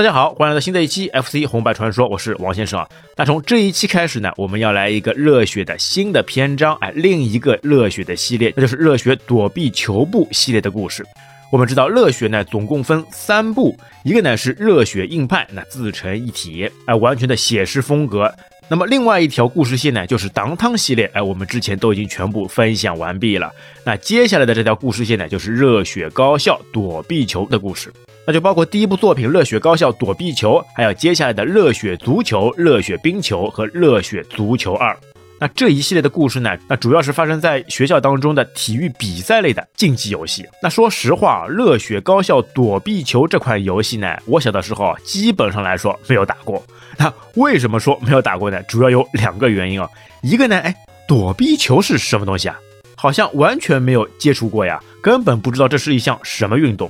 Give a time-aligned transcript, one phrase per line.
[0.00, 2.88] 大家好，欢迎来到新的一期 FC 红白传说，我是王先生啊。
[3.18, 11.04] 那从这一期开始呢，我们要来一个热血的新的篇章，哎，另一个热血的系列，那就是热血躲避球部系列的故事。
[11.52, 18.34] 我们知道热血呢，总共分三部，一个呢是热血硬派，那自成一体，哎，完全的写实风格。
[18.70, 23.52] 那么另外一条故事线呢，就是当汤系列，哎，我们之前都已经全部分享完毕了。
[23.84, 27.92] 那接下来的这条故事线呢，就是热血高校躲避球的故事。
[28.30, 34.94] 那就包括第一部作品《热血高校躲避球》，还有接下来的《热血足球》《热血冰球》和《热血足球二》。
[35.40, 40.46] 那这一系列的故事呢，那主要是发生在学校当中的体育比赛类的竞技游戏。
[40.62, 46.62] 那说实话，《热血高校躲避球》这款游戏呢，我小的时候基本上来说没有打过。
[46.96, 48.62] 那为什么说没有打过呢？
[48.68, 49.90] 主要有两个原因啊。
[50.22, 50.72] 一个呢，哎，
[51.08, 52.56] 躲避球是什么东西啊？
[52.94, 56.88] 好像完全没有接触过呀，根本不知道这是一项什么运动。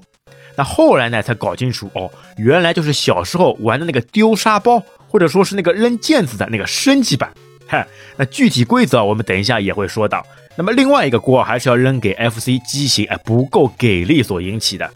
[0.56, 7.32] 那后来呢，才搞清楚哦，原来就是小时候玩的那个丢沙包，或者说是那个扔毽子的那个升级版。
[7.66, 10.26] 嗨，那具体规则我们等一下也会说到。
[10.56, 14.90] 那么另外一个锅还是要扔给 FC 机型哎不够给力所引起的。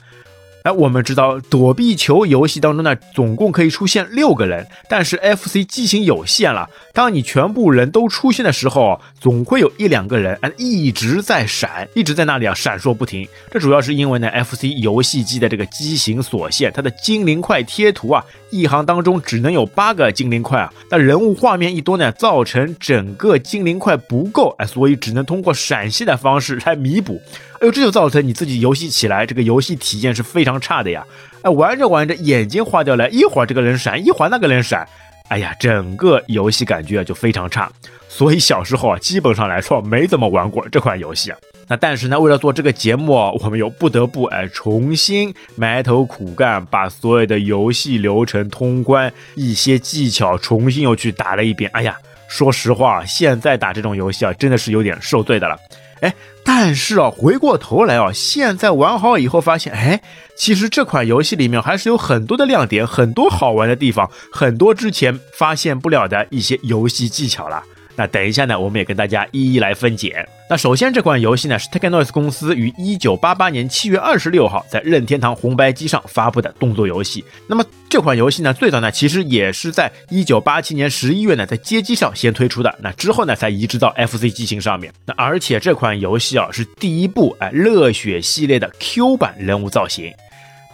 [0.64, 6.66] 哎，我们知道躲避球游戏当中呢，总共可以出现六个人，但是 FC 机型有限了。
[6.94, 13.28] 当你全部人都出现的时候，总会有一两个人啊一直在闪，一直在那里啊闪烁不停。
[13.50, 20.72] 这主要是因为呢，FC 游戏机的这个机型所限，它的精灵块贴图啊，一行当中只能有八个精灵块啊。
[20.90, 27.20] 那人物画面一多呢，造成整个精灵块不够，哎，所以只能通过闪现的方式来弥补。
[27.64, 31.02] 哎呦，这就造成你自己游戏起来这个游戏体验是非常差的呀！
[31.40, 34.86] 哎，玩着玩着眼睛花掉了，一会儿这个人闪，一会儿那个人闪，
[35.28, 37.72] 哎呀，整个游戏感觉就非常差。
[38.06, 41.38] 所以小时候啊，基本上来说没怎么玩过这款游戏啊。
[41.66, 51.70] 那但是呢，为了做这个节目，我们又不得不哎重新埋头苦干，把所有的游戏流程通关，一些技巧重新又去打了一遍。
[51.72, 51.96] 哎呀，
[52.28, 55.56] 说实话，现在打这种游戏啊，真的是有点受罪的了。
[56.00, 60.02] 哎，但是啊，回过头来啊，现在玩好以后发现，哎，
[60.36, 67.62] 其实这款游戏里面还是有很多的亮点，很多好玩的地方，很多之前发现不了的一些游戏技巧了。
[67.96, 70.26] 那等一下呢，我们也跟大家一一来分解。
[70.50, 77.24] 那首先这款游戏呢是 Technoise 公司于一九八八年七月二十六号在任天堂红白机上发布的动作游戏。
[77.46, 84.92] 那么这款游戏呢，最早呢其实也是在一九八七年十一月呢在街机上先推出的，那之后呢才移植到 FC 机型上面。
[85.06, 90.12] 那而且这款游戏啊是第一部哎热血系列的 Q 版人物造型。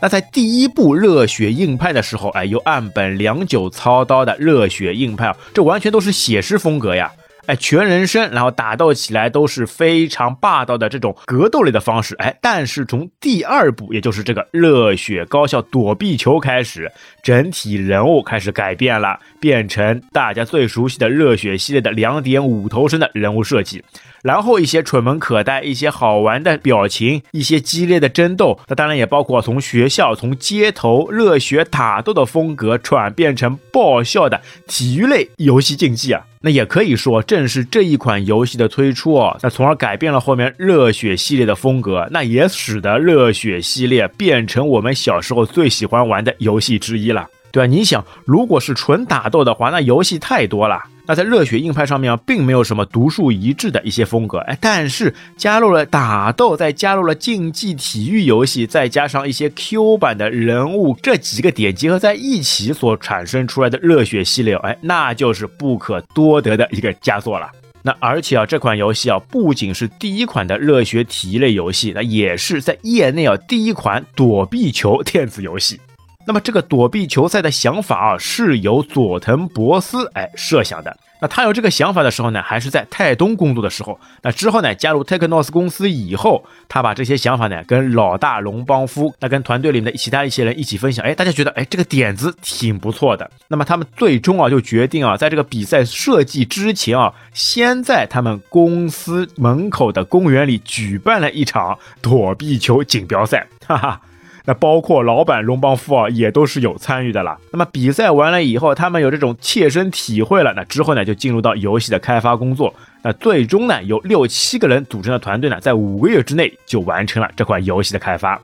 [0.03, 7.13] 那在第一部热血硬派的时候，哎，由岸本良久操刀的热血硬派啊，这完全都是写实风格呀，
[7.51, 16.89] 哎，全人声，然后打斗起来都是非常霸道的这种格斗类的方式，哎，但是从第二部，也就是这个热血高校躲避球开始，
[17.25, 23.83] 整体人物开始改变了，变成大家最熟悉的热血系列的两点五头身的人物设计。
[24.23, 36.25] 然后一些蠢萌可爱、一些好玩的表情、一些激烈的争斗，那当然也包括从学校、从街头热血打斗的风格转变成爆笑的体育类游戏竞技啊。
[36.43, 47.29] 那也可以说，正是这一款游戏的推出，那从而改变了后面热血系列的风格，那也使得热血系列变成我们小时候最喜欢玩的游戏之一了。
[47.53, 50.81] 对啊，你想，如果是纯打斗的话，那游戏太多了。
[51.11, 67.51] 那在热血硬派上面啊，并没有什么独树一帜的一些风格，哎，但是加入了打斗，再加入了竞技体育游戏，再加上一些 Q 版的人物，这几个点结合在一起所产生出来的热血系列，哎，那就是不可多得的一个佳作了。
[67.83, 75.81] 那而且啊，这款游戏啊，不仅是第一款的热血体育类游戏，那也是在业内啊第一款躲避球电子游戏。
[76.31, 80.97] 那么这个躲避球赛的想法啊，是由佐藤博斯哎设想的。
[81.21, 83.99] 那他有这个想法的时候呢，还是在泰东工作的时候。
[84.23, 91.05] 那之后呢，加入 Technos 公司以后，他把这些想法呢，跟老大龙邦夫，那跟团队里面的其他一些人一起分享。
[91.05, 93.29] 哎，大家觉得哎这个点子挺不错的。
[93.49, 103.49] 那么他们最终啊就决定啊，在这个比赛设计之前啊，先在他们公司门口的公园里举办了一场躲避球锦标赛。
[103.67, 104.01] 哈哈。
[104.45, 107.39] 那包括老板龙邦夫啊，也都是有参与的啦。
[107.53, 110.53] 那么比赛完了以后，他们有这种切身体会了。
[110.55, 112.75] 那之后呢，就进入到游戏的开发工作。
[113.03, 118.41] 那最终呢，由六七个人组成的团队呢，在五个月之内就完成了这款游戏的开发。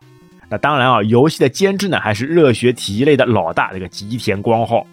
[0.48, 4.87] 那当然啊，游戏的监制呢，还是热血体育类的老大这个吉田光浩。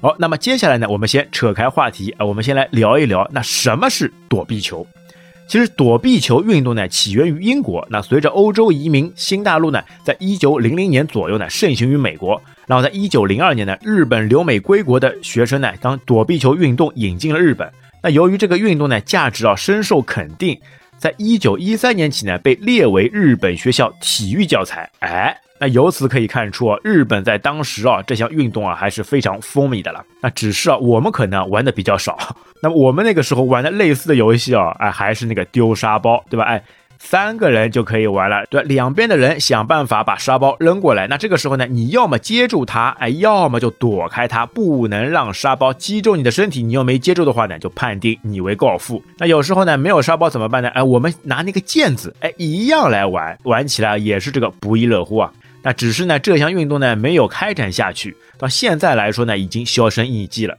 [0.00, 4.86] 好，那么接下来呢，我们先扯开话题啊，我们先来聊一聊，那什么是躲避球？
[5.48, 7.84] 其实躲避球运动呢，起源于英国。
[7.90, 12.40] 那随着欧洲移民，新大陆呢，在一九零零年左右呢，盛行于美国。
[12.66, 17.72] 然后在一九零二年呢，日本留美归国的学生呢，将躲避球运动引进了日本。
[18.02, 20.60] 那由于这个运动呢，价值啊深受肯定，
[20.98, 24.90] 在一九一三年起呢，被列为日本学校体育教材。
[25.00, 25.36] 哎。
[25.60, 30.04] 那由此可以看出啊，日本在当时啊这项运动啊还是非常风靡的了。
[30.22, 32.16] 那只是啊我们可能玩的比较少。
[32.62, 36.44] 那么我们那个时候玩的类似的游戏啊，哎还是那个丢沙包，对吧？
[36.44, 36.62] 哎，
[36.98, 41.06] 三个人就可以玩了，对，两边的人想办法把沙包扔过来。
[41.06, 46.62] 那这个时候呢，你要么接住它，哎，要么就躲开它，不能让沙包击中你的身体。
[46.62, 49.02] 你又没接住的话呢，就判定你为告负。
[49.16, 50.68] 那有时候呢没有沙包怎么办呢？
[50.70, 55.32] 哎，我们拿那个毽子，哎，一样来玩，玩起来也是这个不亦乐乎啊。
[55.62, 60.56] 那只是呢，这项运动呢没有开展下去，到现在来说呢，已经销声匿迹了。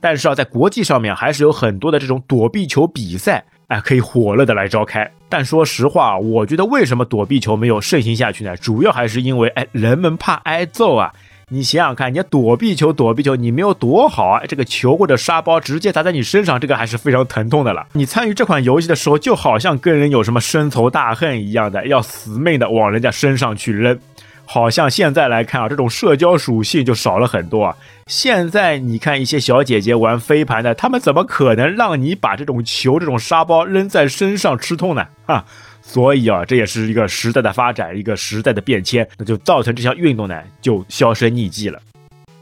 [0.00, 5.10] 但是啊，在国际上面还是有很多的这种躲避球比赛，哎，可以火热的来召开。
[5.28, 8.56] 但说实话，我觉得为什么躲避球没有盛行下去呢？
[8.56, 11.12] 主要还是因为，哎，人们怕挨揍啊。
[11.50, 17.86] 你想想看，你躲避球，躲避球，你没有躲好啊，这个球或者沙包直接砸在你身上，这个还是非常疼痛的了。
[17.92, 23.98] 你参与这款游戏的时候，就好像跟人有什么深仇大恨一样的，要死命的往人家身上去扔。
[24.46, 27.76] 好像现在来看啊，这种社交属性就少了很多啊。
[28.06, 35.06] 现在你看一些小姐姐玩飞盘的，她们怎么可能让你把这种球、这种沙包扔在身上吃痛呢？
[35.26, 35.44] 哈，
[35.80, 41.80] 所以啊，这也是一个时代的发展，一个时代的变迁，那就造成这项运动呢就销声匿迹了。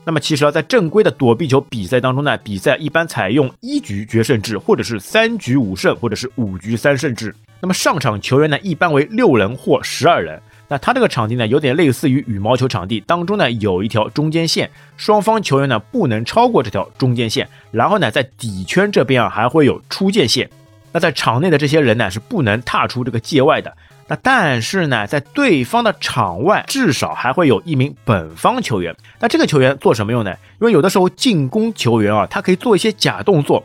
[0.05, 7.33] 那么其实啊，在正规的躲避球比赛当中呢，比赛一般采用一局决胜制，或者是三局五胜，或者是五局三胜制。
[7.61, 10.43] 那么上场球员呢，一般为六人或十二人。
[10.73, 17.47] 那它这个场地呢，有点类似于羽毛球场地，当中呢有一条中间线，双方球员呢不能超过这条中间线。
[17.71, 20.49] 然后呢，在底圈这边啊还会有出界线。
[20.91, 23.77] 那在场内的这些人呢是不能踏出这个界外的。
[24.09, 28.97] 那但是呢，在对方的场外至少还会有一名本方球员。
[29.21, 30.31] 那这个球员做什么用呢？
[30.59, 33.63] 因为有的时候进攻球员啊，他可以做一些假动作。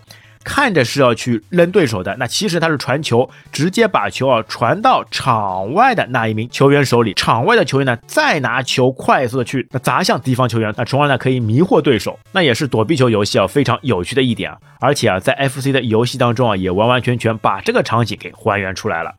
[0.50, 19.14] 看着是要去扔对手的，那其实他是传球，直接把球啊传到场外的那一名球员手里，场外的球员呢再拿球快速的去砸向敌方球员，那从而呢可以迷惑对手，那也是躲避球游戏啊非常有趣的一点啊，而且啊在 FC 的游戏当中啊也完完全全把这个场景给还原出来了。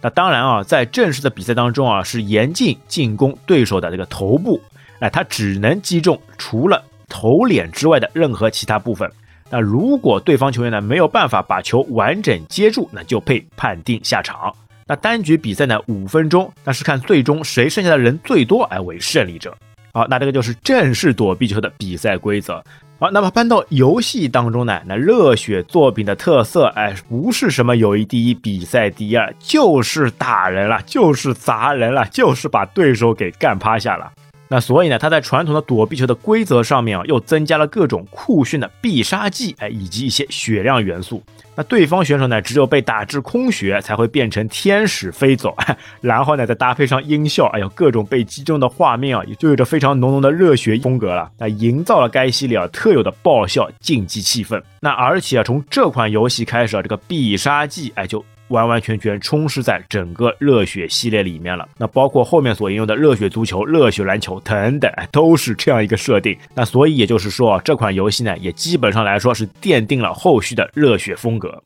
[0.00, 4.58] 那当然啊在正式的比赛当中啊是严禁进攻对手的这个头部，
[5.00, 9.10] 哎他只能击中除了头脸之外的任何其他部分。
[9.50, 14.54] 那如果对方球员呢没有办法把球完整接住，那就被判定下场。
[14.86, 19.56] 那单局比赛呢五分钟，那是看最终谁剩下的人最多而为胜利者。
[19.92, 22.62] 好，那这个就是正式躲避球的比赛规则。
[23.00, 34.12] 好，那么搬到游戏当中呢，那热血作品的特色，哎，不是什么友谊第一、比赛第二，就是打人了，就是砸人了，就是把对手给干趴下了。
[34.52, 41.22] 那所以呢，他在传统的躲避球的规则上面啊，又增加了各种酷炫的必杀技，哎，以及一些血量元素。
[41.54, 45.56] 那对方选手呢，只有被打至空血才会变成天使飞走，
[46.00, 51.30] 然后呢，再搭配上音效，哎呦，各种被击中的画面啊，也就有着非常浓浓的热血风格了。
[51.38, 54.60] 那营造了该系列啊特有的爆笑竞技气氛。
[54.80, 58.24] 那而且啊，从这款游戏开始啊，这个必杀技，哎，就。
[58.50, 66.36] 完完全全充斥在整个热血系列里面了，那包括后面所应用的热血足球、热血篮球等等，都是这样一个设定。
[66.54, 71.62] 那所以也就是说，这款游戏呢，也基本上来说是奠定了后续的热血风格。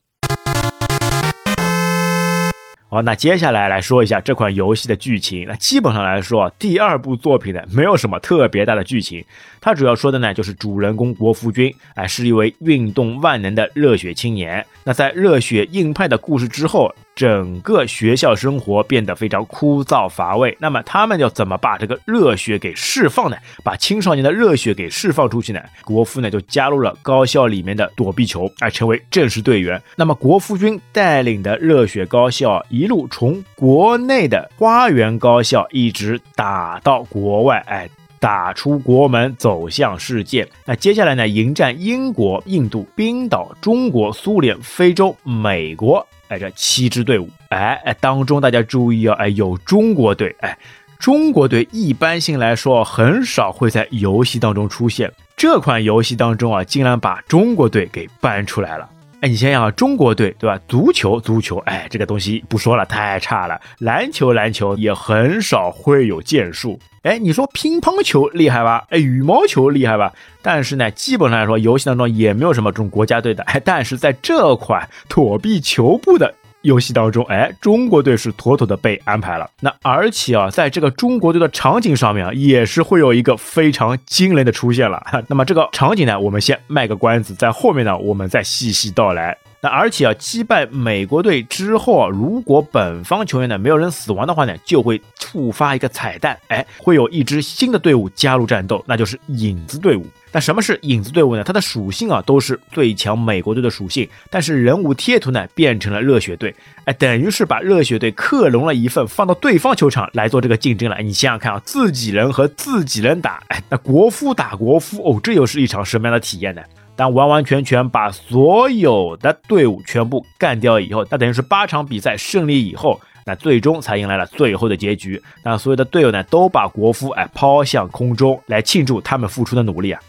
[2.94, 5.44] 好，那接下来来说一下这款游戏的剧情。
[5.48, 9.24] 那基本上来说，第二部作品呢，没有什么特别大的剧情。
[9.60, 14.64] 它主要说的呢，就是主人公国服君，哎，是一位运动万能的热血青年。
[14.84, 16.94] 那在热血硬派的故事之后。
[17.14, 20.56] 整个学校生活变得非常枯燥乏味。
[20.61, 23.37] 那么他们要怎么把这个热血给释放呢？
[23.62, 25.61] 把青少年的热血给释放出去呢？
[25.85, 29.80] 国夫呢就加入了高校里面的躲避球，哎成为正式队员。
[29.97, 40.49] 那么国夫军带领的热血高校一路从国内的花园高校一直打到国外，哎，打出国门，走向世界。
[40.64, 46.04] 那接下来呢，迎战英国、印度、冰岛、中国、苏联、非洲、美国。
[46.34, 50.58] 哎，这七支队伍，哎哎，当中大家注意啊，哎，有中国队，哎，
[50.98, 58.88] 中国队一般性来说很少会在游戏当中出现，这款游戏当中啊，竟然把中国队给搬出来了。
[59.24, 60.60] 哎，你想想啊，中国队对吧？
[60.68, 63.58] 足球，足球，哎，这个东西不说了，太差了。
[63.78, 66.78] 篮球，篮球也很少会有建树。
[67.04, 68.84] 哎，你说乒乓球厉害吧？
[68.90, 70.12] 哎，羽毛球厉害吧？
[70.42, 73.42] 但是呢，基本上来说，游戏当中也没有什么这种国家队的。
[73.44, 76.34] 哎，但是在这款躲避球部的
[76.64, 79.49] 游戏当中，哎，中国队是妥妥的被安排了。
[79.61, 85.00] 那而且啊，在这个中国队的场景上面啊，也是会有一个非常惊人的出现了。
[85.28, 89.37] 那么这个场景呢，我们先卖个关子，在后面呢，我们再细细道来。
[89.64, 100.06] 那而且啊，击败美国队之后啊，如果本方球员呢没有人死亡的话呢，就会触发一个彩蛋，哎，会有一支新的队伍加入战斗，那就是影子队伍。
[100.30, 101.42] 那什么是影子队伍呢？
[101.42, 106.54] 它的属性啊都是最强美国队的属性，但是人物贴图呢变成了热血队，
[106.85, 110.99] 哎，等于是把热血队克隆了一份，放到对方球场来做这个竞争了。
[111.00, 116.61] 你想想看啊，自己人和自己人打，哎，那国夫打国夫哦，这又是一场什么样的体验呢？
[116.96, 125.20] 当完完全全把所有的队伍全部干掉以后，那等于是八场比赛胜利以后，那最终才迎来了最后的结局。
[125.42, 130.00] 那所有的队友呢，都把国服哎抛向空中来庆祝他们付出的努力啊。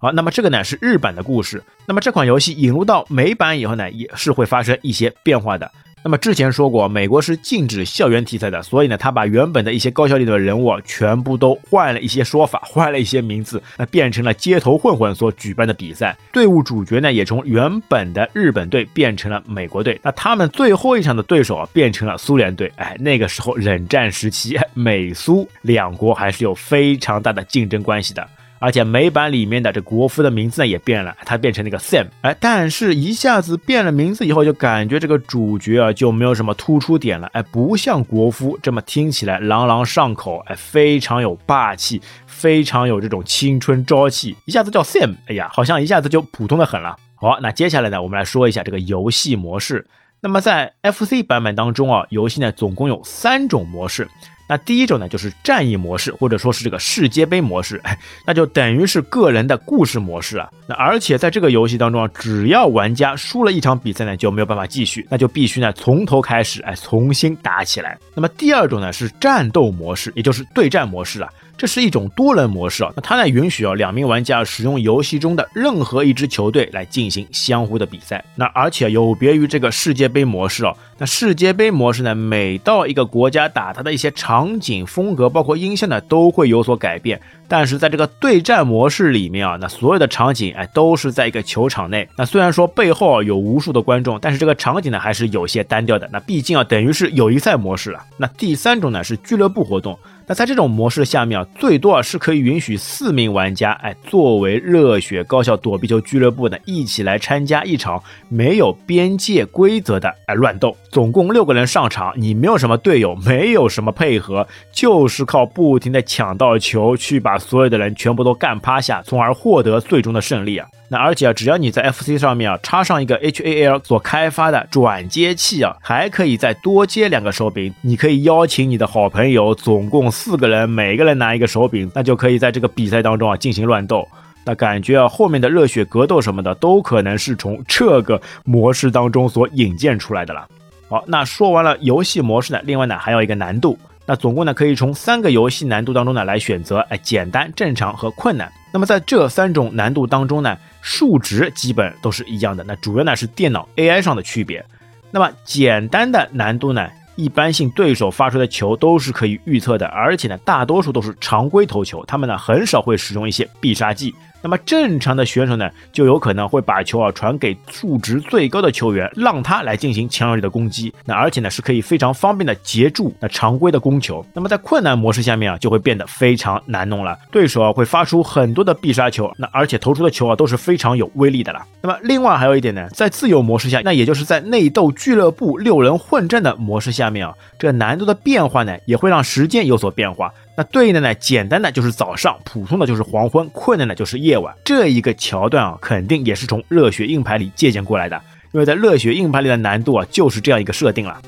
[0.00, 1.62] 好，那么这个呢是日版的故事。
[1.86, 5.70] 那么这款游戏引入到美版以后呢，也是会发生一些变化的。
[6.04, 16.16] 那么之前说过，美国是禁止校园题材的，所以呢，他把原本的一些高校里的人物啊，全部都换了一些说法，换了一些名字，那变成了街头混混所举办的比赛。
[16.32, 20.00] 队伍主角呢，也从原本的日本队变成了美国队。
[20.02, 22.72] 那他们最后一场的对手啊，变成了苏联队。
[22.76, 28.26] 哎，那个时候冷战时期，美苏两国还是有非常大的竞争关系的。
[28.58, 46.96] 而且美版里面的这国服的名字呢也变了，它变成那个 Sam，哎，但是一下子变了名字以后，就感觉这个主角啊就没有什么突出点了，哎，不像国服这么听起来朗朗上口，哎，非常有霸气，非常有这种青春朝气，一下子叫 Sam，哎呀，好像一下子就普通的很了。
[47.14, 49.86] 好，那接下来呢，我们来说一下这个游戏模式。
[50.20, 54.08] 那么在 FC 版本当中啊，游戏呢总共有三种模式。
[54.48, 60.48] 那第一种呢，就是战役模式，或者说是这个世界杯模式，哎，那就等于是个人的故事模式啊。
[60.66, 67.98] 那而且在这个游戏当中啊，只要玩家输了一场比赛呢，就没有办法继续，那就必须呢从头开始，哎，重新打起来。
[68.14, 71.28] 那么第二种呢是战斗模式，也就是对战模式啊。
[71.58, 78.24] 这是一种多人模式啊，那它呢允许啊两名玩家使用游戏中的任何一支球队来进行相互的比赛。
[78.36, 87.20] 那而且有别于这个世界杯模式啊，那世界杯模式呢，每到一个国家打，它的一些场景风格包括音效呢都会有所改变。
[87.50, 92.08] 但是在这个对战模式里面啊，那所有的场景哎都是在一个球场内。
[92.16, 96.08] 那虽然说背后啊有无数的观众，但是这个场景呢还是有些单调的。
[96.12, 98.04] 那毕竟啊等于是友谊赛模式了。
[98.16, 99.98] 那第三种呢是俱乐部活动。
[100.28, 110.76] 那在这种模式下面啊，最多啊是可以允许四名玩家，哎，作为热血高校躲避球俱乐部呢，一起来参加一场没有边界规则的哎乱斗。
[110.90, 120.68] 总共六个人上场，你没有什么队友，没有什么配合，就是靠不停的抢到球，去把所有的人全部都干趴下，从而获得最终的胜利啊。
[120.90, 127.74] 那而且啊，只要你在 FC 上面啊插上一个 HAL 所开发的转接器啊，还可以再多接两个手柄。
[127.82, 134.08] 你可以邀请你的好朋友，总共四个人，每个人拿一个手柄，那就可以在这个比赛当中啊进行乱斗。
[134.44, 140.48] 那感觉啊，后面的热血格斗什么的都可能是从这个模式当中所引荐出来的了。
[140.88, 143.78] 好，那说完了游戏模式呢，另外呢还有一个难度。
[144.06, 148.50] 那总共呢可以从三个游戏难度当中呢来选择，哎，简单、正常和困难。
[148.78, 152.62] 那么在这三种难度当中呢，数值基本都是一样的。
[152.62, 154.64] 那主要呢是电脑 AI 上的区别。
[155.10, 164.14] 那么简单的难度呢，一般性对手发出的球都是可以预测的，而且呢大多数都是常规投球，他们呢很少会使用一些必杀技。
[164.42, 170.92] 那么正常的选手呢，就有可能会把球啊传给数值最高的球员，让他来进行强有力的攻击。
[171.04, 174.24] 那而且呢，是可以非常方便的截住那常规的攻球。
[174.32, 177.18] 那么在困难模式下面啊，就会变得非常难弄了。
[177.30, 181.60] 对手啊会发出很多的必杀球，那而且投出的球啊都是非常有威力的了。
[181.80, 190.32] 那么另外还有一点呢，在自由模式下，那也就是在内斗俱乐部六人混战的模式下面啊，这难度的变化呢，也会让时间有所变化。
[190.58, 194.52] 那对应的呢，简单的就是早上，普通的就是黄昏，困难的就是夜晚。
[194.64, 201.22] 这一个桥段啊，肯定也是从热血硬盘里借鉴过来的，因为在热血硬盘里的难度啊，就是这样一个设定了。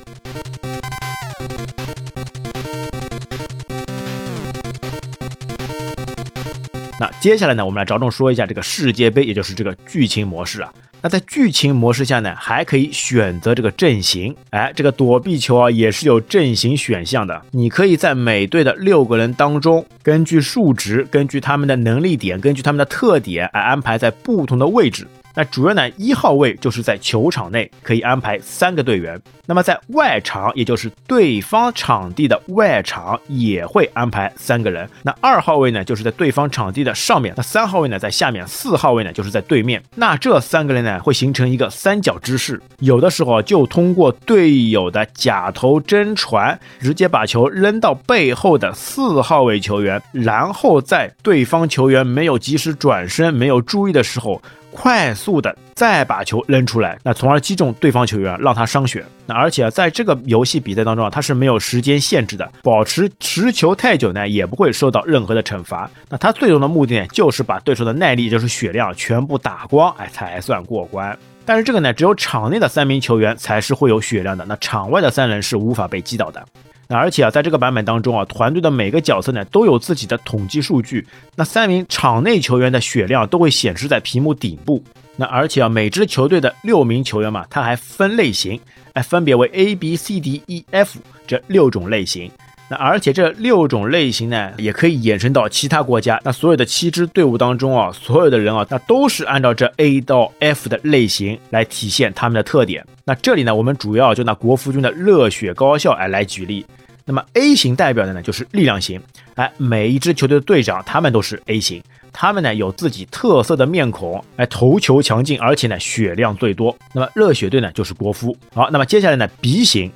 [6.99, 10.73] 那接下来呢，我们来着重说一下这个世界杯，也就是这个剧情模式啊。
[11.01, 14.35] 那在剧情模式下呢，还可以选择这个阵型。
[14.51, 17.41] 哎，这个躲避球啊，也是有阵型选项的。
[17.51, 25.07] 你可以在每队的六个人当中，根据数值，根据他们的能力点，根据他们的特点，来安排在不同的位置。
[25.33, 34.89] 那主要呢，一号位就是在球场内可以安排三个队员，那么在外场，也就是对方场地的外场也会安排三个人。
[35.03, 39.81] 那二号位呢，就是在对方场地的上面；那三号位呢，在下面；四号位呢，就是在对面。
[39.95, 54.41] 那这三个人呢，会形成一个三角之势，有的时候就通过队友的假投真传，直接把球扔到背后的四号位球员，然后在对方球员没有及时转身、没有注意的时候。
[54.71, 59.03] 快速的再把球扔出来，那从而击中对方球员，让他伤血。
[59.25, 65.89] 那而且，在这个游戏比赛当中啊，它是没有时间限制的，保持持球太久呢，也不会受到任何的惩罚。
[66.09, 71.17] 那他最终的目的呢，就是把对手的耐力，就是血量全部打光，哎，才算过关。
[71.45, 76.45] 但是这个呢，只有场内的三名球员才是会有血量的，那场外的三人是无法被击倒的。
[76.91, 81.07] 那而且啊，在这个版本当中啊，团队的每个角色呢都有自己的统计数据。
[81.37, 84.83] 那三名场内球员的血量都会显示在屏幕顶部。
[85.15, 88.59] 那而且啊，每支球队的六名球员嘛，它还分类型，
[88.91, 92.29] 哎，分别为 A、B、C、D、E、F 这六种类型。
[92.69, 96.19] 那而且这六种类型呢，也可以延伸到其他国家。
[96.25, 102.85] 那所有的七支队伍当中啊，所有的人啊，那都是按照这 A 到 F 的类型来体现他们的特点。
[103.05, 106.65] 那这里呢，我们主要就拿国服军的热血高校哎来举例。
[107.05, 109.01] 那么 A 型代表的呢就是力量型，
[109.35, 111.81] 哎，每一支球队的队长他们都是 A 型，
[112.13, 116.75] 他们呢有自己特色的面孔，哎，投球强劲，而且呢血量最多。
[116.93, 118.35] 那么热血队呢就是国服。
[118.53, 119.91] 好，那么接下来呢 B 型。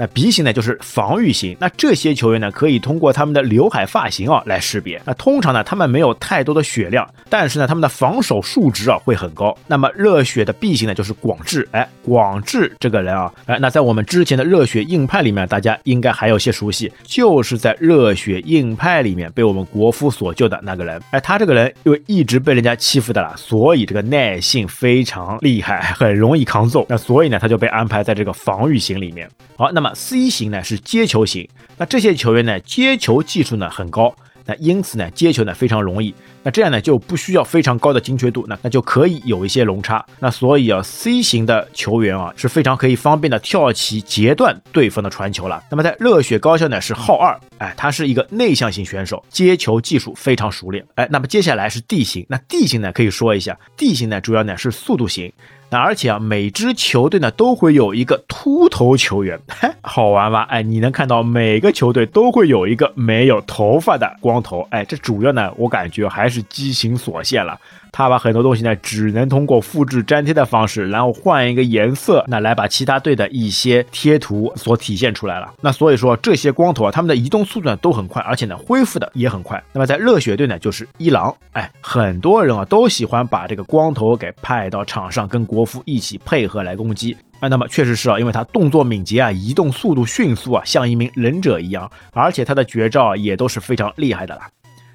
[0.00, 1.54] 那 B 型呢，就是防御型。
[1.60, 4.98] 那这些球员呢，可以通过他们的刘海发型啊来识别。
[5.04, 9.54] 那通常呢，他们没有太多的血量，但是呢，他们的防守数值啊会很高。
[9.66, 11.68] 那么热血的 B 型呢，就是广志。
[11.72, 20.98] 哎，广志这个人啊，哎，那在我们之前的热血硬派里面，大家应该还有些熟悉，就是在热血硬派里面被我们国夫所救的那个人。
[21.10, 26.86] 哎，他这个人因为一直被人家欺负的了，所以这个耐性非常厉害，很容易扛揍。
[26.88, 29.28] 那所以呢，他就被安排在这个防御型里面。
[29.58, 29.89] 好，那么。
[29.94, 34.14] C 型呢是接球型，那这些球员呢接球技术呢很高，
[34.46, 45.62] 那因此呢接球呢非常容易，那这样呢就不需要非常高的精确度，那那就可以有一些龙差，那所以啊 C 型的球员啊是非常可以方便的跳起截断对方的传球了。
[45.70, 55.32] 那么在热血高校呢是号二，哎，他是一个内向型选手，接球技术非常熟练，哎，那么接下来是 D 型，那 D 型呢可以说一下，D 型呢主要呢是速度型。
[55.70, 59.40] 那而且啊，每支球队呢都会有一个秃头球员，
[59.80, 60.42] 好玩吧？
[60.50, 67.58] 哎，你能看到每个球队都会有一个没有头发的光头，哎，这主要呢，我感觉还是畸形所限了。
[67.92, 75.52] 他把很多东西呢，只能通过复制粘贴的方式，然后换一个颜色，那来把其他队的一些贴图所体现出来了。
[75.60, 79.62] 那所以说这些光头啊，他们的移动速度呢都很快，而且呢恢复的也很快。
[79.72, 87.16] 那么在热血队呢，就是一郎，哎，很多人啊都喜欢把这个光头给派到场上，跟国服一起配合来攻击。
[87.40, 94.46] 啊，那么确实是啊，因为他动作敏捷啊，移动速度迅速啊，像一名忍者一样，而且他的绝招也都是非常厉害的啦。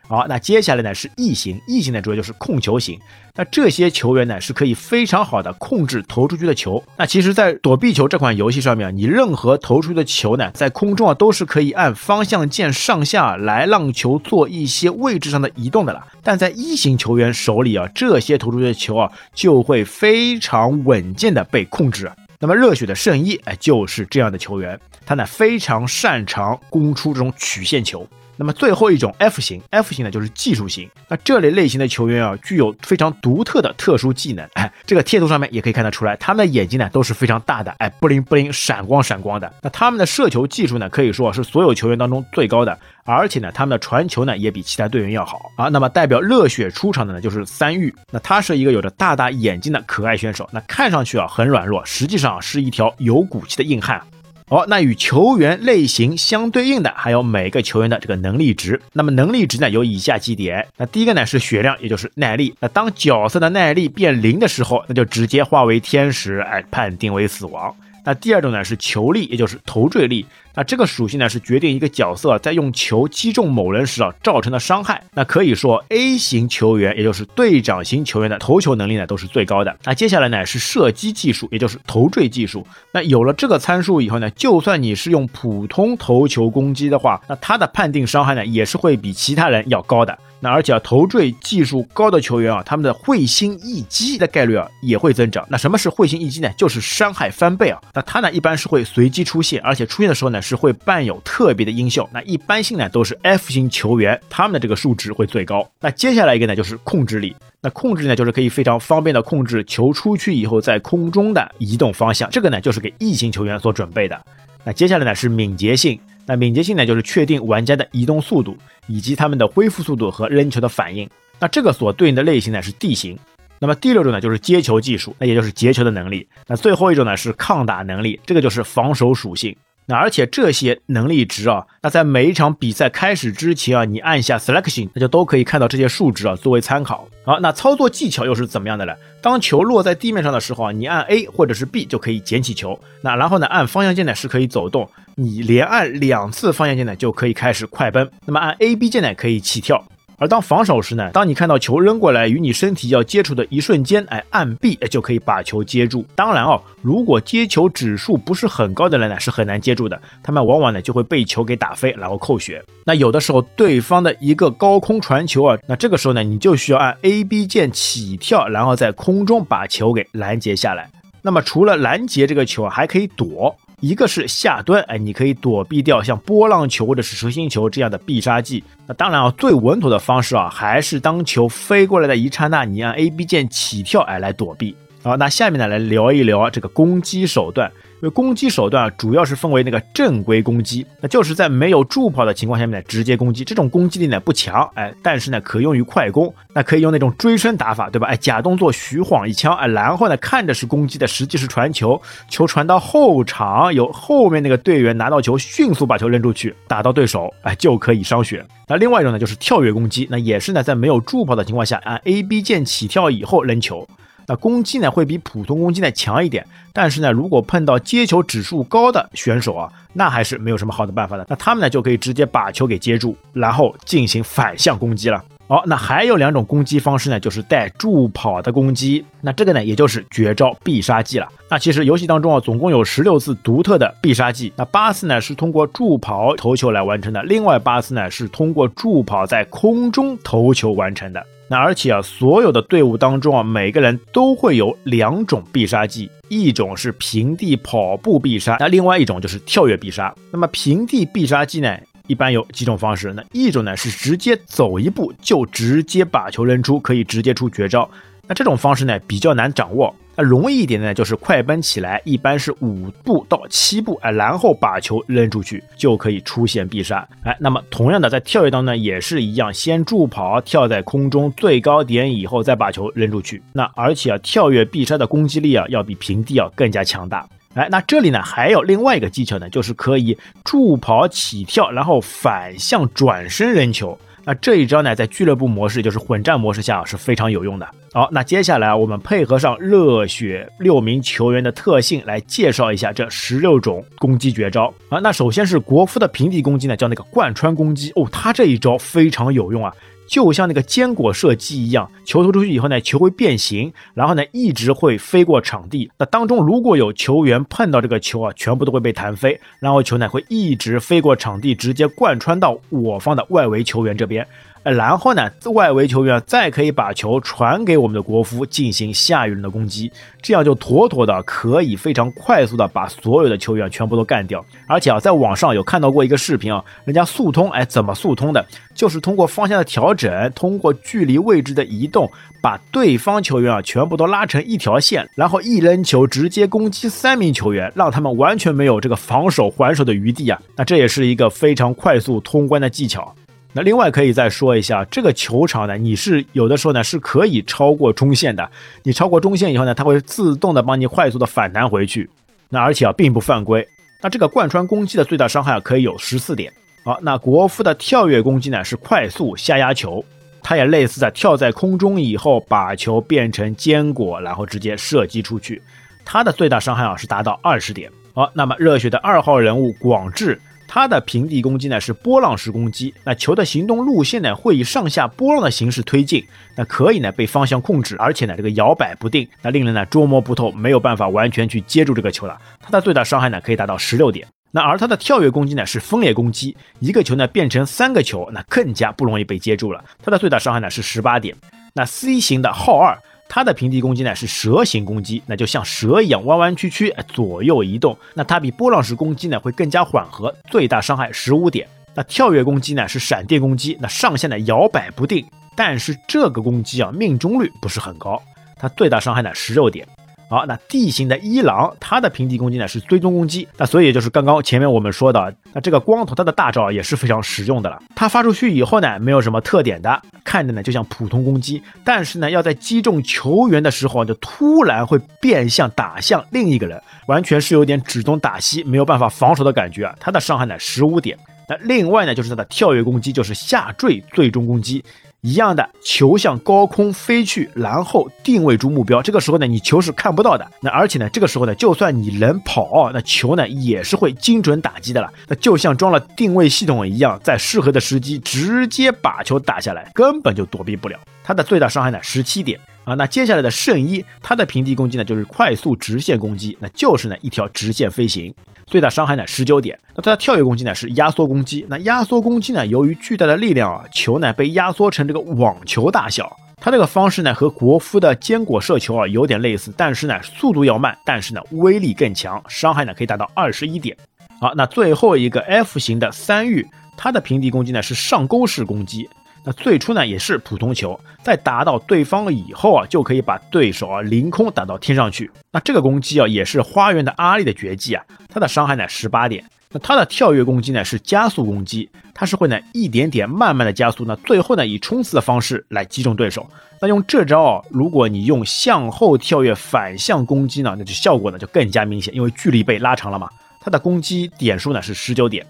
[0.08, 3.00] 好，那接下来呢是异形，异形呢主要就是控球型。
[3.38, 6.82] 那这些球员呢是可以非常好的控制投出去的球。
[6.96, 16.06] 那其实，在躲避球这款游戏上面，你任何投出去的球呢，在空中啊都是可以按方向键上下来让球做一些位置上的移动的了。
[16.24, 22.10] 但在一型球员手里啊，这些投出去的球啊就会非常稳健的被控制。
[22.40, 28.08] 那么热血的圣衣哎就是这样的球员，他呢非常擅长攻出这种曲线球。
[28.38, 30.90] 那么最后一种 F 型，F 型呢就是技术型。
[31.08, 34.48] 那这类类型的球员啊，具有非常独特的特殊技能。
[34.54, 39.52] 哎，这个贴图上面也可以看得出来，他们的眼睛呢都是非常大的，哎，不灵不灵，闪光闪光的。
[39.62, 45.70] 那他们的射球技术呢，可以说是所有球员当中最高的，而且呢，他们的传球呢也比其他队员要好啊。
[45.70, 50.50] 那么代表热血出场的呢就是三玉，那他是一个有着大大眼睛的可爱选手。
[50.52, 54.02] 那看上去啊很软弱，实际上是一条有骨气的硬汉。
[54.50, 58.80] 哦，那与球员类型相对应的还有每个球员的这个能力值。
[58.94, 60.68] 那么能力值呢有以下几点。
[60.78, 62.54] 那第一个呢是血量，也就是耐力。
[62.60, 67.76] 那当角色的耐力变零的时候，那就直接化为天使，哎，判定为死亡。
[68.04, 70.24] 那第二种呢是球力，也就是投坠力。
[70.56, 75.04] 那这个属性呢是决定一个角色在用球击中某人时啊造成的伤害。
[75.14, 79.76] 那可以说 A 型球员，也就是队长型球员的投球能力呢都是最高的。
[79.84, 82.66] 那接下来呢是射击技术，也就是投坠技术。
[82.94, 90.18] 那有了这个参数以后呢，就算你是用普通投球攻击的话，那他的判定伤害呢也是会比其他人要高的。
[90.40, 95.46] 那而且啊，投坠技术高的球员啊，他们的会心一击的概率啊也会增长。
[95.50, 96.50] 那什么是会心一击呢？
[96.58, 97.82] 就是伤害翻倍啊。
[97.94, 100.42] 那它呢一般是会随机出现，而且出现的时候呢。
[100.46, 102.08] 是会伴有特别的音效。
[102.14, 105.70] 那一般性呢都是 F 型球员，他们的这个数值会最高。
[105.82, 107.36] 那接下来一个呢就是控制力。
[107.62, 112.30] 那控制呢就是可以非常方便的控制球出去以后在空中的移动方向。
[112.30, 114.24] 这个呢就是给 E 型球员所准备的。
[114.64, 116.00] 那接下来呢是敏捷性。
[116.28, 118.56] 那敏捷性呢就是确定玩家的移动速度
[118.88, 121.10] 以及他们的恢复速度和扔球的反应。
[121.40, 123.18] 那这个所对应的类型呢是 D 型。
[123.58, 126.28] 那么第六种呢就是接球技术，那也就是截球的能力。
[126.46, 129.56] 那最后一种呢是抗打能力，这个就是防守属性。
[129.88, 137.08] 那而且这些能力值啊，那在每一场比赛开始之前啊，你按下 selection，那就都可以看到这些数值啊，作为参考。
[137.24, 138.94] 好，那操作技巧又是怎么样的呢？
[139.22, 142.80] 当球落在地面上的时候啊，你按 A 或者是 B 就可以捡起球。
[143.02, 148.10] 那然后呢，按方向键呢是可以走动，你连按两次方向键呢就可以开始快奔。
[148.26, 149.84] 那么按 A、B 键呢可以起跳。
[150.18, 156.06] 而当防守时呢，当你看到球扔过来与你身体要接触的一瞬间，哎，按 B 就可以把球接住。
[156.16, 162.64] 当然哦，如果接球指数不是很高的人呢，是很难接住的，他们往往呢就会被球给打飞，然后扣血。
[162.86, 170.90] 那有的时候对方的一个高空传球啊，那这个时候呢，你就需要按 A、B 键起跳，然后在空中把球给拦截下来。
[171.22, 173.56] 那么除了拦截这个球，还可以躲。
[173.82, 178.64] 一个是下蹲，哎，你可以躲避掉像波浪球或者是蛇形球这样的必杀技。
[178.88, 184.76] 那当然啊，最稳妥的方式啊，还是当球飞过来的一刹那，你按 A、B 键起跳，哎，来躲避。
[185.04, 187.72] 好，那下面呢，来聊一聊这个攻击手段。
[188.10, 193.44] 攻击手段啊主要是分为那个正规攻击，那就是在没有助跑的情况下面呢，直接攻击。
[193.44, 196.34] 这种攻击力呢不强，哎，但是呢可用于快攻。
[196.54, 198.08] 那可以用那种追身打法，对吧？
[198.08, 208.46] 哎，假动作虚晃一枪，哎，然后呢看着是攻击的，实际是传球，球传到后场，由后面那个队员拿到球，迅速把球扔出去，打到对手，哎，就可以伤血。
[208.68, 213.86] 那另外一种呢就是跳跃攻击，那也是呢在没有助跑的情况下，按 A B 键起跳以后扔球。
[214.28, 221.26] 那攻击呢会比普通攻击呢强一点，但是呢，如果碰到接球指数高的选手啊，那还是没有什么好的办法的。
[221.30, 225.24] 那他们呢就可以直接把球给接住，然后进行反向攻击了。
[225.48, 229.06] 好，那还有两种攻击方式呢，就是带助跑的攻击。
[229.22, 231.28] 那这个呢，也就是绝招必杀技了。
[231.48, 241.24] 那其实游戏当中啊，总共有十六次独特的必杀技，那八次呢是通过助跑投球来完成的，另外八次呢是通过助跑在空中投球完成的。
[241.48, 250.14] 那而且啊，所有的队伍当中啊，每个人都会有两种必杀技，一种是平地跑步必杀，那另外一种就是跳跃必杀。
[250.32, 251.78] 那么平地必杀技呢，
[252.08, 257.88] 一般有几种方式，那一种呢是直接走一步就直接把球扔出，可以直接出绝招。
[258.28, 283.98] 那这种方式呢比较难掌握，那容易一点呢就是快奔起来，一般是五步到七步，哎，然后把球扔出去就可以出现必杀，哎，那么同样的在跳跃当中也是一样，先助跑跳在空中最高点以后再把球扔出去，那而且啊跳跃必杀的攻击力啊要比平地啊更加强大，哎，那这里呢还有另外一个技巧呢，就是可以助跑起跳，然后反向转身扔球。
[284.26, 287.68] 那这一招呢，在俱乐部模式，就是混战模式下是非常有用的。
[287.94, 295.00] 好，那接下来我们配合上热血六名球员的特性来介绍一下这十六种攻击绝招啊。
[295.00, 299.72] 那首先是国服的平地攻击呢，叫那个贯穿攻击哦，他这一招非常有用啊。
[300.08, 305.92] 就像那个坚果射击一样，球投出去以后呢，球会变形，然后呢一直会飞过场地。
[305.98, 314.26] 那当中如果有球员碰到这个球啊，全部都会被弹飞，然后球呢会一直飞过场地，直接贯穿到我方的外围球员这边。
[314.74, 319.92] 然后呢，外围球员再可以把球传给我们的国夫进行下一轮的攻击，
[320.24, 324.44] 这样就妥妥的可以非常快速的把所有的球员全部都干掉。
[324.68, 328.44] 而且啊，在网上有看到过一个视频啊，人家速通，哎，怎么速通的？
[328.74, 332.10] 就是通过方向的调整，通过距离位置的移动，
[332.42, 340.42] 把对方球员啊全部都拉成一条线，然后一扔球直接攻击三名球员，让他们完全没有这个防守还手的余地啊。
[340.56, 343.14] 那这也是一个非常快速通关的技巧。
[343.58, 348.52] 那另外可以再说一下，这个球场呢，你是有的时候呢是可以超过中线的。
[348.84, 352.10] 你超过中线以后呢，它会自动的帮你快速的反弹回去。
[352.50, 353.66] 那而且啊，并不犯规。
[354.02, 356.52] 那这个贯穿攻击的最大伤害啊，可以有十四点。
[356.84, 360.04] 好，那国服的跳跃攻击呢，是快速下压球，
[360.44, 365.62] 它也类似在跳在空中以后把球变成坚果，然后直接射击出去。
[366.04, 367.90] 它的最大伤害啊是达到二十点。
[368.14, 370.38] 好，那么热血的二号人物广志。
[370.76, 376.22] 它的平地攻击呢是波浪式攻击，那球的行动路线呢会以上下波浪的形式推进，
[376.58, 382.38] 那可以呢被方向控制，而且呢这个摇摆不定，那令人呢捉摸不透，没有办法完全去接住这个球了。
[382.60, 384.28] 它的最大伤害呢可以达到十六点。
[384.52, 389.82] 那而它的跳跃攻击呢是分裂攻击，一个球呢变成三个球，那更加不容易被接住了。
[390.04, 391.34] 它的最大伤害呢是十八点。
[391.74, 393.00] 那 C 型的号二。
[393.28, 397.98] 它的平地攻击呢是蛇形攻击，那就像蛇一样弯弯曲曲，左右移动。
[398.14, 401.68] 那它比波浪式攻击呢会更加缓和，最大伤害十五点。
[401.94, 408.22] 那跳跃攻击呢是闪电攻击，那上限呢摇摆不定，但是这个攻击啊命中率不是很高，
[408.58, 409.88] 它最大伤害呢十六点。
[410.28, 417.82] 好，那地形的一郎，它的平地攻击呢是追踪攻击，那所以就是刚刚前面我们说的，那这个光头它的大招也是非常实用的了。
[417.96, 429.96] 它发出去以后呢，没有什么特点的，看着呢就像普通攻击，但是呢要在击中球员的时候，就突然会变相打向另一个人，完全是有点指东打西，没有办法防守的感觉啊。
[430.00, 431.18] 它的伤害呢十五点。
[431.48, 434.84] 那另外呢就是它的跳跃攻击，就是下坠最终攻击。
[435.26, 439.02] 一样的球向高空飞去，然后定位住目标。
[439.02, 440.46] 这个时候呢，你球是看不到的。
[440.62, 445.12] 那而且呢，这个时候呢，就算你能跑，那球呢也是会精准打击的了。
[445.28, 451.00] 那就像装了定位系统一样，在适合的时机直接把球打下来，根本就躲避不了。
[451.26, 452.94] 它的最大伤害呢十七点啊。
[452.94, 458.34] 那接下来的圣衣，它的平地攻击呢就是快速直线攻击，那就是呢一条直线飞行。
[458.68, 461.66] 最大伤害呢十九点，那它的跳跃攻击呢是压缩攻击。
[461.68, 466.32] 那压缩攻击呢，由于巨大的力量啊，球呢被压缩成这个网球大小。
[466.58, 473.96] 它这个方式呢和国夫的坚果射球啊有点类似，但是呢速度要慢，但是呢威力更强，伤害呢可以达到二十一点。
[474.40, 476.66] 好，那最后一个 F 型的三玉，
[476.98, 479.08] 它的平地攻击呢是上钩式攻击。
[479.48, 485.30] 那最初呢也是普通球，在打倒对方了以后啊，就可以把对手啊凌空打到天上去。
[485.52, 489.46] 那这个攻击啊也是花园的阿丽的绝技啊，它的伤害呢十八点。
[489.72, 496.50] 那它的跳跃攻击呢是加速攻击，它是会呢一点点慢慢的加速，那最后呢以冲刺的方式来击中对手。
[496.82, 503.30] 那用这招啊，如果你用向后跳跃反向攻击呢，那就效果呢就更加明显，因为距离被拉长了嘛。
[503.62, 505.46] 它的攻击点数呢是十九点。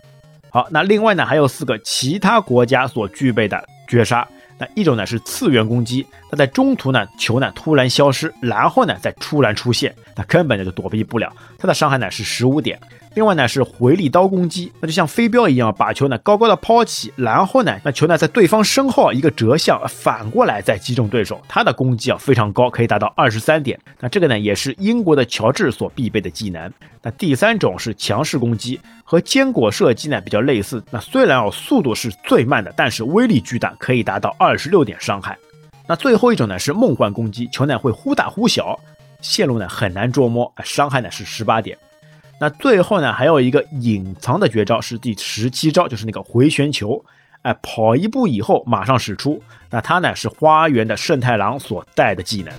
[0.49, 3.63] 好，那另外呢还有四个其他国家所具备的。
[3.87, 12.79] 绝杀，那一种呢是次元攻击，在中途呢球呢突然消失，然后呢再突然出现，那根本就躲避不了，它的伤害呢是十五点。
[13.13, 23.79] 另外呢是回力刀攻击，那就像飞镖一样，把球呢高高的抛起，然后呢那球呢在对方身后一个折向，反过来再击中对手，它的攻击啊非常高，可以达到二十三点。
[24.01, 26.69] 那这个呢也是英国的乔治所必备的技能。
[27.01, 30.83] 那第三种是强势攻击，和坚果射击呢比较类似。
[30.91, 35.37] 那虽然哦速度是最慢的，但是威力巨大，可以达到二十六点伤害。
[35.87, 38.79] 那最后一种呢是梦幻攻击，球呢会忽大忽小，
[39.21, 41.77] 线路呢很难捉摸，伤害呢是十八点。
[42.39, 47.03] 那最后呢，还有一个隐藏的绝招是第十七招，就是那个回旋球，
[47.43, 49.41] 哎，跑一步以后马上使出。
[49.69, 52.53] 那它呢是花园的圣太郎所带的技能。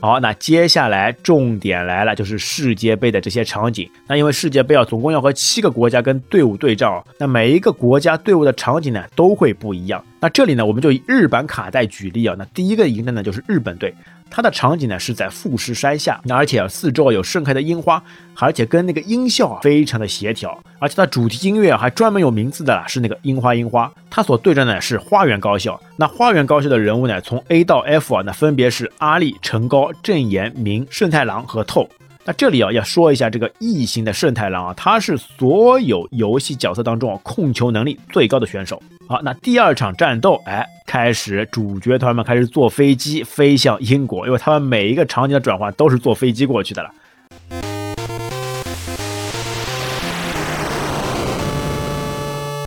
[0.00, 3.90] 好，那接下来重点来了，就是世界杯的这些场景。
[4.06, 10.04] 那因为世界杯啊，总共要和七个国家跟队伍对照，那每一个国家队伍的场景呢都会不一样。
[10.20, 12.36] 那这里呢，我们就以日本卡带举例啊。
[12.38, 13.92] 那第一个赢的呢就是日本队。
[14.30, 18.02] 它的场景呢是在富士山下，那而且啊四周有盛开的樱花，
[18.36, 23.90] 而且跟那个音效啊非常的协调，而且它主题音乐啊还专门有名字的啦，是那个樱花樱花。
[24.10, 31.88] 它所对战的是花园高校，那花园高校的人物呢从 A 到 F 啊，那分别是阿笠、成高、正言、明、胜太郎和透。
[32.24, 38.82] 那这里啊要说一下这个异形的胜太郎啊，他是所有游戏角色当中啊控球能力最高的选手。
[39.08, 46.90] 好，那第二场战斗，哎，开始主角团们开始坐飞机飞向英国，因为他们每一个场景的转换都是坐飞机过去的了。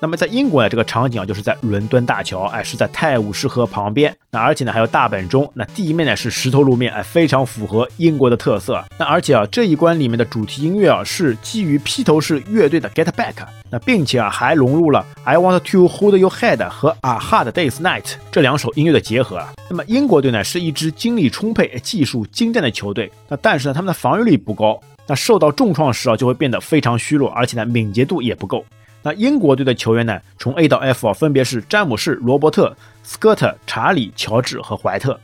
[0.02, 4.12] 那么在英国呢，这个场景啊，就是在伦敦大桥，哎，是在泰晤士河旁边。
[4.32, 5.48] 那而且呢，还有大本钟。
[5.54, 8.84] 那地面呢是石头路面，哎，非常符合英国的特色。
[8.98, 13.34] 那而且啊，这一关里面的主题音乐啊，是基于披头士乐队的《Get Back》。
[13.70, 19.40] 那并且啊，还融入了《I Want to Hold Your Head》和《A Hard Day's Night》这两首音乐的结合。
[19.70, 23.12] 那么英国队呢，是一支精力充沛、技术精湛的球队。
[23.30, 24.82] 那但是呢，他们的防御力不高。
[25.06, 28.66] 那受到重创时啊，就会变得非常虚弱，而且呢，敏捷度也不够。
[29.04, 30.22] 那英国队的球员呢？
[30.38, 35.20] 从 A 到 F 啊，分别是詹姆士、罗伯特、斯科特、查理、乔治和怀特。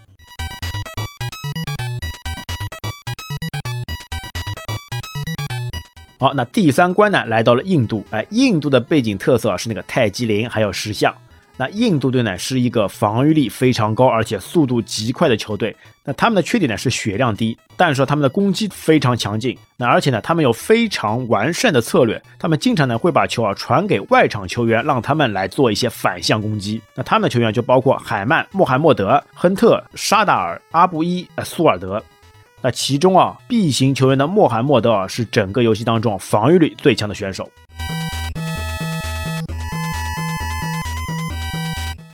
[6.20, 8.04] 好，那第三关呢，来到了印度。
[8.10, 11.16] 哎，印度的背景特色啊，是那个泰姬陵，还有石像。
[11.60, 15.76] 那印度队呢是一个防御力非常高，而且速度极快的球队。
[16.04, 19.58] 那他们的缺点呢是血量低，但是说他们的攻击非常强劲。
[19.76, 26.80] 那而且呢，他们有非常完善的策略，他们经常呢会把球啊传给外场球员，让他们来做一些反向攻击。
[26.94, 32.02] 那他们的球员就包括海曼、穆罕默德、亨特、沙达尔、阿布伊、呃苏尔德。
[32.62, 37.50] 那其中啊，B 型球员的穆罕默德啊是整个游戏当中防御力最强的选手。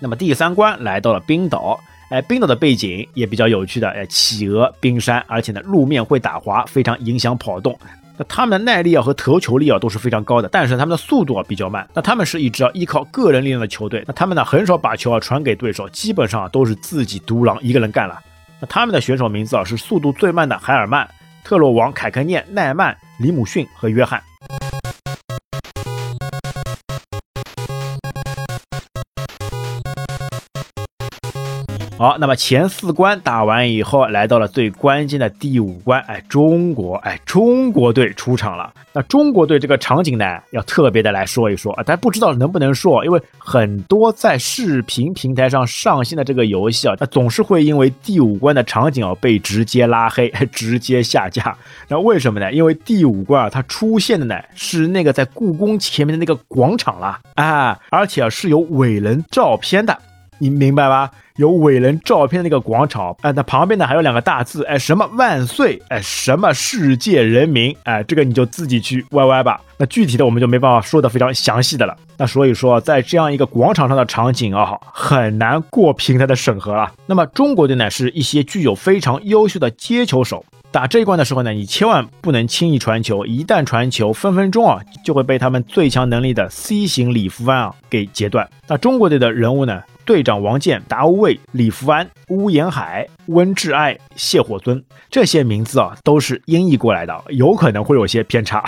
[0.04, 7.80] 那么第三关来到了冰岛，哎，冰岛的背景也比较有趣的，哎，企鹅、冰山，而且呢路面会打滑，非常影响跑动。
[8.18, 11.88] 那他们的耐力啊和投球力啊都是非常高的，但是他们的速度啊比较慢。
[11.94, 18.20] 那他们是一支啊依靠个人力量的球队，那他们呢很少把球啊传给对手，基本上都是自己独狼一个人干了。
[18.60, 21.10] 那他们的选手名字啊是速度最慢的海尔曼、
[21.46, 24.22] 特洛王、凯克涅、奈曼、里姆逊和约翰。
[32.04, 38.74] 好，那么前四关打完以后，来到了最关键的第五关，哎，中国，哎，中国队出场了。
[38.92, 51.58] 那中国队这个场景呢，要特别的来说一说啊，但不知道能不能说，因为很多在视频平台上上线的这个游戏啊，那总是会因为第五关的场景啊被直接拉黑， 直接下架。
[51.88, 52.52] 那为什么呢？
[52.52, 59.98] 因为第五关啊，它出现的呢是那个在故宫前面的那个广场了啊，而且是有伟人照片的，
[60.44, 61.10] 你明白吧？
[61.38, 69.62] 有伟人照片那个广场，哎，那旁边呢还有两个大字，哎，什么万岁，哎，什么世界人民，哎，这个你就自己去歪歪吧。
[69.78, 71.96] 那具体的我们就没办法说的非常详细的了。
[72.18, 76.92] 那所以说，在这样一个广场上的场景啊，很难过平台的审核了。
[77.06, 80.44] 那么中国队呢，是一些具有非常优秀的接球手。
[80.72, 88.48] 打这一关的时候呢，你千万不能轻易传球，一旦传球，分分钟啊就会被他们最强能力的 C 型李福安啊给截断。
[88.68, 89.82] 那中国队的人物呢？
[90.06, 98.62] 队长王健、达乌卫、李福安、乌延海、温志爱、谢火尊，这些名字啊都是音译过来的，有可能会有些偏差。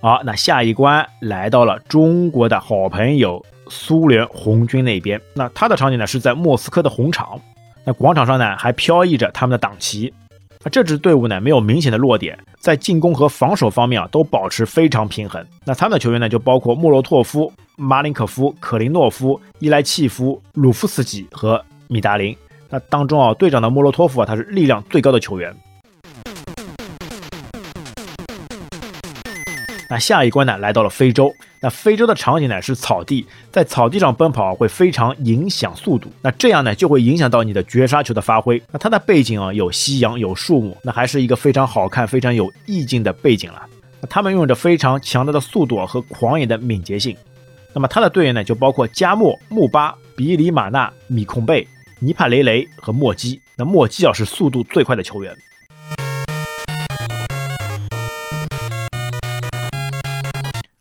[0.00, 7.38] 好，那下一关来到了中国的好朋友苏联红军那边，那他的场景呢是在莫斯科的红场，
[7.84, 10.14] 那广场上呢还飘逸着他们的党旗。
[10.62, 15.42] 那这支队伍呢，没有明显的弱点，在进攻和防守方面啊，都保持非常平衡。
[15.64, 22.36] 那他们的球员呢，就包括莫洛托夫、马林可夫、可林诺夫、伊莱契夫、鲁夫斯基和米达林。
[22.68, 25.54] 那当中啊，队长的莫洛托夫啊，他是力量最高的球员。
[29.90, 31.34] 那下一关呢，来到了非洲。
[31.58, 36.08] 那非洲的场景呢是草地，在草地上奔跑会非常影响速度。
[36.22, 38.62] 那这样呢就会影响到你的绝杀球的发挥。
[38.70, 43.66] 那它的背景啊有夕阳有树木，那还是一个非常好看、非常有意境的背景了。
[44.00, 47.16] 那他们拥有着非常强大的速度和狂野的敏捷性。
[47.72, 51.66] 那么他的队员呢就包括加莫、穆巴、比里马纳、米控贝、
[51.98, 53.40] 尼帕雷雷和莫基。
[53.56, 55.36] 那莫基啊是速度最快的球员。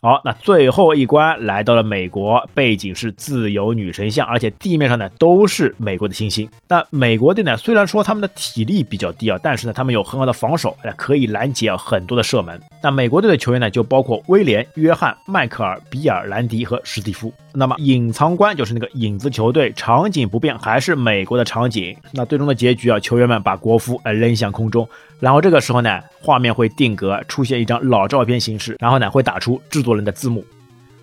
[0.02, 6.50] 好，那最后一关来到了美国，背景是自由女神像，而且地面上呢都是美国的星星。
[6.70, 12.58] 那美国队呢，虽然说他们的体力比较低啊，但是呢，他们有很好的防守，哎，可以拦截很多的射门。
[12.82, 17.34] 那美国队的球员呢，就包括威廉、约翰、迈克尔、比尔、兰迪和史蒂夫。
[17.54, 21.94] 那么隐藏关就是那个影子球队，场景不变，还是美国的场景。
[22.14, 24.88] 那最终的结局啊，球员们把国服扔向空中，
[25.20, 30.46] 然后这个时候呢，画面会定格，出现一张老照片形式，然后呢会打出制作人的字幕。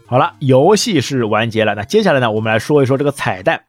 [0.06, 1.74] 好了，游戏是完结了。
[1.74, 3.60] 那接下来呢，我们来说一说这个彩蛋。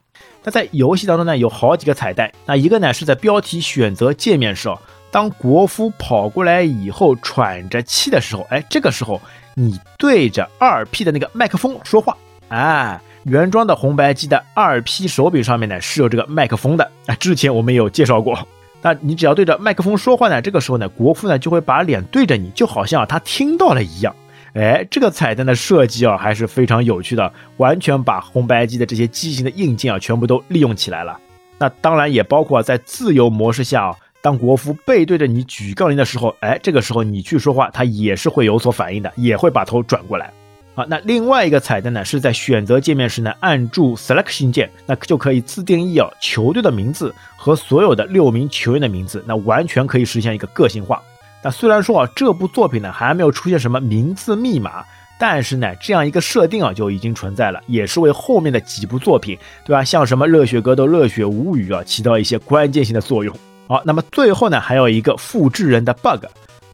[0.43, 2.31] 那在游戏当中呢，有好几个彩蛋。
[2.45, 4.69] 那一个呢是在标题选择界面时，
[5.11, 9.19] 当国夫跑过来以后喘着气的时候，哎，这个时候
[9.55, 12.15] 你对着二 P 的那个麦克风说话。
[12.47, 18.47] 啊，原装的红白机的二 P 手柄上面呢是有这个麦克风的啊，之前我们有介绍过。
[18.87, 24.15] 那你只要对着麦克风说话呢，这个时候呢，国父呢就会把脸对着你，就好像他听到了一样。
[24.53, 31.19] 哎，这个彩蛋的设计啊还是非常有趣的，完全把红白机的这些机型的硬件啊全部都利用起来了。
[31.57, 40.31] 那当然也包括在自由模式下啊，当国父背对着你举杠铃的时候，哎，这个时候你去说话，他也是会有所反应的，也会把头转过来。
[40.77, 51.01] 好，那另外一个彩蛋呢，是在选择界面时呢，按住 Selection 键，那就可以自定义啊球队的名字和所有的六名球员的名字，那完全可以实现一个个性化。
[51.41, 54.85] 那虽然说啊，这部作品呢还没有出现什么名字密码，
[55.17, 59.35] 但是呢，这样一个设定啊就已经存在了，也是为后面的几部作品，
[59.65, 59.83] 对吧？
[59.83, 63.35] 像什么热血格斗、热血无语啊，起到一些关键性的作用。
[63.67, 66.23] 好，那么最后呢，还有一个复制人的 bug。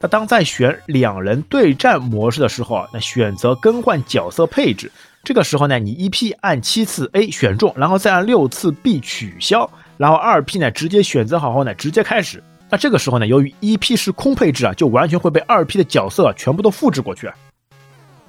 [0.03, 4.91] 那当在选两人对战模式的时候啊，那选择更换角色配置，
[5.23, 12.43] 这个时候呢，你一 P 按七次 A 选中，然后再按六次 B 取消，然后二 P 呢直接选择好后呢直接开始。
[12.69, 17.31] 那这个时候呢，由于一 P 是空配置啊，就完全会被二 P 的角色全部都复制过去。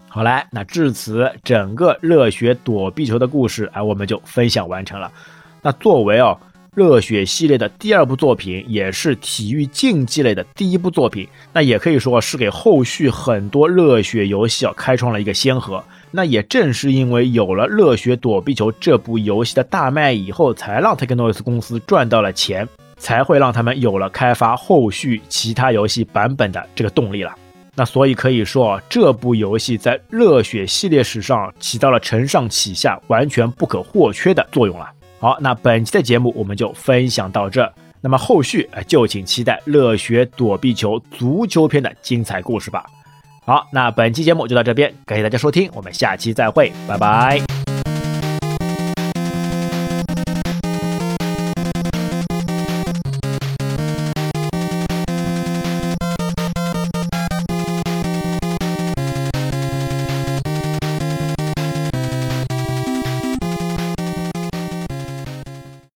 [0.06, 5.10] 好来，那至此整个热血躲避球的故事，哎，我们就分享完成了。
[5.60, 6.38] 那作为哦。
[6.74, 15.82] 热血系列的第二部作品，也是体育竞技类的第一部作品，那也可以说是给后续很多热血游戏啊开创了一个先河。
[16.10, 27.34] 那也正是因为有了《热血躲避球》这部游戏的大卖以后，才让 t e c h n o i s 公司赚到了钱，才会让他们有了开发后续其他游戏版本的这个动力了。
[27.76, 34.88] 那所以可以说，这部游戏在热血系列史上起到了承上启下、完全不可或缺的作用了。
[35.24, 37.72] 好，那本期的节目我们就分享到这。
[38.02, 42.84] 那么后续就请期待《热血躲避球》足球篇的精彩故事吧。
[43.46, 47.63] 好，那本期节目就到这边，感谢大家收听，我们下期再会，拜拜。